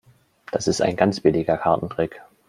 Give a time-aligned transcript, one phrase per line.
[0.51, 2.19] Das ist ein ganz billiger Kartentrick.